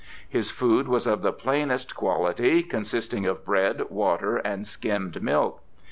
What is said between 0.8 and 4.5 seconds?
was of the plainest quality, consisting of bread, water,